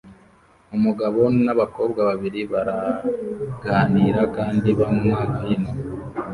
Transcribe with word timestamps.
Umugabo 0.75 1.19
nabakobwa 1.43 1.99
babiri 2.09 2.41
baraganira 2.51 4.21
kandi 4.35 4.69
banywa 4.79 5.19
vino 5.37 5.71